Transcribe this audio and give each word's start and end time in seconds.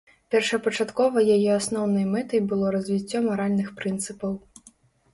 Першапачаткова 0.35 1.25
яе 1.35 1.51
асноўнай 1.59 2.09
мэтай 2.15 2.43
было 2.55 2.75
развіццё 2.79 3.25
маральных 3.31 3.73
прынцыпаў. 3.83 4.31